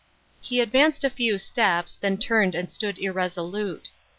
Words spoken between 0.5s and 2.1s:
advanced a few steps,